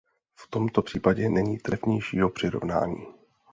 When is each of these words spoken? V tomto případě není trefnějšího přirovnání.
V 0.39 0.47
tomto 0.47 0.81
případě 0.81 1.29
není 1.29 1.57
trefnějšího 1.57 2.29
přirovnání. 2.29 3.05